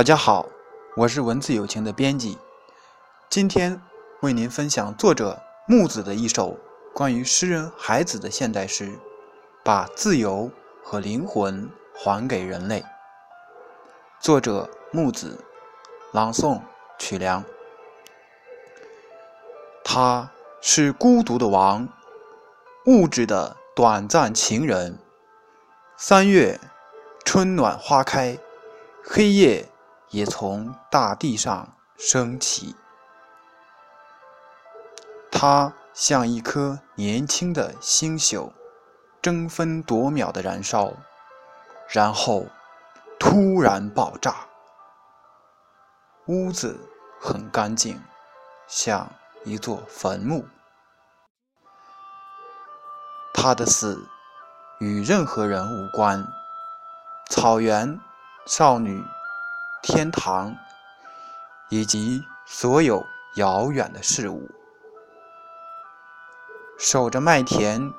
[0.00, 0.48] 大家好，
[0.96, 2.38] 我是文字友情的编辑，
[3.28, 3.78] 今天
[4.22, 6.56] 为您分享作者木子的一首
[6.94, 8.86] 关于诗人孩子的现代诗
[9.62, 10.50] 《把自由
[10.82, 12.80] 和灵魂还给人类》。
[14.18, 15.38] 作者木子，
[16.14, 16.62] 朗诵
[16.98, 17.44] 曲梁。
[19.84, 20.30] 他
[20.62, 21.86] 是孤独的王，
[22.86, 24.98] 物质的短暂情人。
[25.98, 26.58] 三月，
[27.22, 28.38] 春暖花开，
[29.04, 29.69] 黑夜。
[30.10, 32.76] 也从大地上升起。
[35.30, 38.52] 它像一颗年轻的星宿，
[39.22, 40.92] 争分夺秒的燃烧，
[41.88, 42.46] 然后
[43.18, 44.46] 突然爆炸。
[46.26, 46.78] 屋子
[47.20, 48.00] 很干净，
[48.66, 49.10] 像
[49.44, 50.46] 一座坟墓。
[53.32, 54.06] 他的死
[54.80, 56.24] 与任何人无关。
[57.30, 57.98] 草原，
[58.46, 59.02] 少女。
[59.82, 60.54] 天堂，
[61.70, 64.50] 以及所有遥远的事物，
[66.78, 67.92] 守着麦田，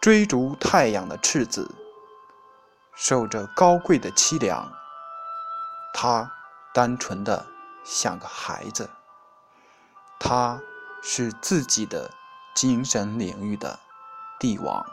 [0.00, 1.70] 追逐太阳的赤子，
[2.94, 4.72] 守着高贵的凄凉。
[5.92, 6.32] 他
[6.72, 7.44] 单纯的
[7.84, 8.88] 像个孩子，
[10.18, 10.58] 他
[11.02, 12.10] 是自己的
[12.54, 13.78] 精神领域的
[14.40, 14.86] 帝王。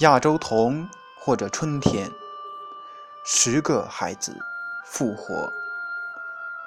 [0.00, 2.12] 亚洲童或者春天。
[3.24, 4.36] 十个孩子
[4.84, 5.52] 复活，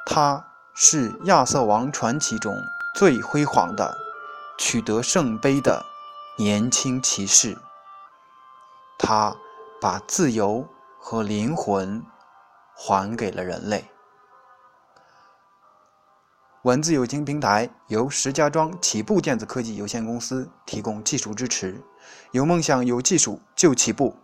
[0.06, 3.98] 他是亚瑟王传奇中最辉煌的、
[4.58, 5.86] 取得圣杯的
[6.38, 7.58] 年轻骑士。
[8.98, 9.36] 他
[9.82, 10.66] 把自由
[10.98, 12.02] 和灵魂
[12.74, 13.90] 还给了人类。
[16.62, 21.84] 文字有情平台由石家庄起步电子科技有限公司提供技术支持。
[22.32, 24.16] 有梦想，有技术就起步。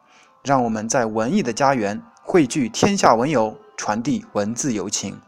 [0.43, 2.01] 让我们在文艺的家园
[2.31, 5.19] 汇聚天下文友，传递文字友情。